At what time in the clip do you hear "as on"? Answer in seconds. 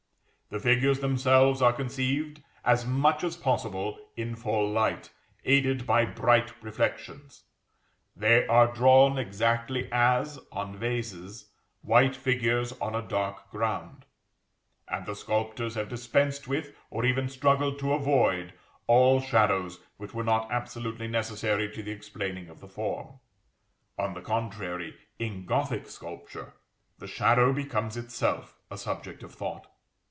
9.93-10.75